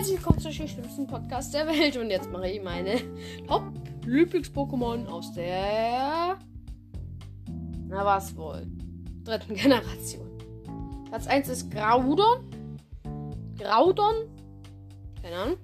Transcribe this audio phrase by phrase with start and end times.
[0.00, 1.94] herzlich willkommen zu den schlimmsten Podcast der Welt.
[1.98, 3.02] Und jetzt mache ich meine
[3.46, 6.38] Top-Lieblings-Pokémon aus der.
[7.86, 8.66] Na, was wohl?
[9.24, 10.26] Dritten Generation.
[11.06, 12.38] Platz 1 ist Graudon.
[13.58, 14.14] Graudon.
[15.22, 15.56] Keine Ahnung.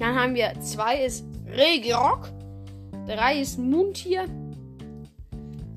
[0.00, 2.30] Dann haben wir 2 ist Regirock.
[3.06, 4.24] 3 ist Muntier.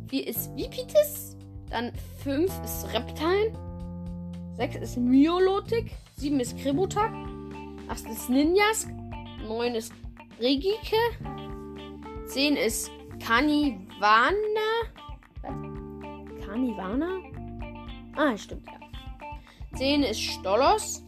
[0.09, 1.37] 4 ist Vipitis.
[1.69, 1.91] Dann
[2.23, 3.53] 5 ist Reptile.
[4.57, 5.91] 6 ist Myolotic.
[6.17, 7.13] 7 ist Kributak.
[7.91, 8.89] 8 ist Ninjask.
[9.45, 9.91] 9 ist
[10.39, 10.95] Regike.
[12.27, 14.31] 10 ist Kanivana.
[15.41, 16.47] Was?
[16.47, 17.19] Kanivana?
[18.15, 19.77] Ah, stimmt, ja.
[19.77, 21.03] 10 ist Stolos.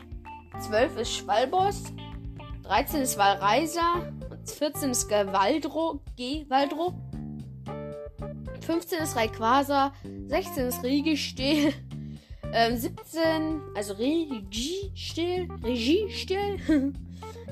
[0.68, 1.84] 12 ist Schwalbos.
[2.64, 4.12] 13 ist Valreisa.
[4.30, 6.02] Und 14 ist Gewaldro.
[6.18, 6.96] Gewaldro.
[8.60, 9.94] 15 ist Rayquaza.
[10.28, 11.74] 16 ist Riegesteel.
[12.56, 16.94] Ähm, 17, also Regie still, Regie still.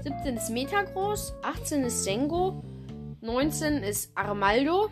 [0.03, 2.63] 17 ist Metagross, 18 ist Sengo,
[3.21, 4.89] 19 ist Armaldo,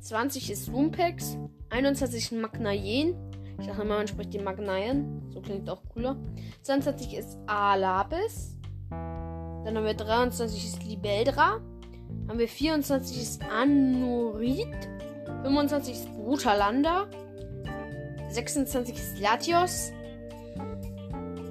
[0.00, 1.38] 20 ist Lumpex,
[1.70, 3.14] 21 ist Magnayen.
[3.58, 5.22] Ich dachte immer, man spricht die Magnayen.
[5.32, 6.16] So klingt auch cooler.
[6.62, 8.56] 22 ist Alabis.
[8.90, 11.60] Dann haben wir 23 ist Libeldra.
[12.28, 14.68] Haben wir 24 ist Anurit.
[15.42, 17.08] 25 ist Brutalanda.
[18.30, 19.92] 26 ist Latios.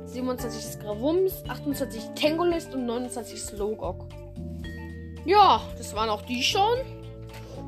[0.06, 1.44] 27 ist Gravums.
[1.48, 4.06] 28 ist Tangolist und 29 ist Logok.
[5.26, 6.80] Ja, das waren auch die schon.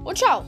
[0.04, 0.46] Und ciao.